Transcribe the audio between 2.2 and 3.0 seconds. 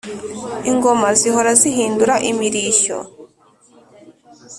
imirishyo